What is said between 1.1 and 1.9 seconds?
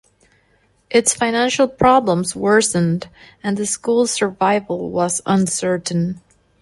financial